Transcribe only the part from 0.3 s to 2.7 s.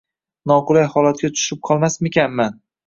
Noqulay xolatga tushib qolmasmikanman.